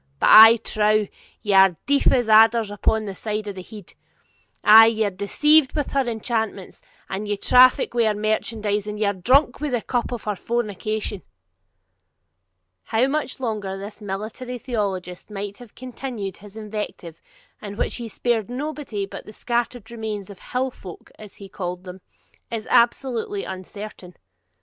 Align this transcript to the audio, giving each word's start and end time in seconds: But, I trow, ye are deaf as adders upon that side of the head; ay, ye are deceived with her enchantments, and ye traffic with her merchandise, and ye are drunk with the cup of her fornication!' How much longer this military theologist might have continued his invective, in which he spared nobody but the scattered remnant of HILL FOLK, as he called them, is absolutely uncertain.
But, 0.19 0.29
I 0.31 0.57
trow, 0.57 1.05
ye 1.43 1.53
are 1.53 1.77
deaf 1.85 2.11
as 2.11 2.27
adders 2.27 2.71
upon 2.71 3.05
that 3.05 3.13
side 3.17 3.45
of 3.47 3.53
the 3.53 3.61
head; 3.61 3.93
ay, 4.63 4.87
ye 4.87 5.03
are 5.05 5.11
deceived 5.11 5.75
with 5.75 5.91
her 5.91 6.07
enchantments, 6.07 6.81
and 7.07 7.27
ye 7.27 7.37
traffic 7.37 7.93
with 7.93 8.07
her 8.07 8.15
merchandise, 8.19 8.87
and 8.87 8.97
ye 8.99 9.05
are 9.05 9.13
drunk 9.13 9.59
with 9.61 9.73
the 9.73 9.81
cup 9.83 10.11
of 10.11 10.23
her 10.23 10.35
fornication!' 10.35 11.21
How 12.85 13.05
much 13.05 13.39
longer 13.39 13.77
this 13.77 14.01
military 14.01 14.57
theologist 14.57 15.29
might 15.29 15.59
have 15.59 15.75
continued 15.75 16.37
his 16.37 16.57
invective, 16.57 17.21
in 17.61 17.77
which 17.77 17.97
he 17.97 18.07
spared 18.07 18.49
nobody 18.49 19.05
but 19.05 19.27
the 19.27 19.31
scattered 19.33 19.91
remnant 19.91 20.31
of 20.31 20.39
HILL 20.39 20.71
FOLK, 20.71 21.11
as 21.19 21.35
he 21.35 21.47
called 21.47 21.83
them, 21.83 22.01
is 22.51 22.67
absolutely 22.71 23.43
uncertain. 23.43 24.15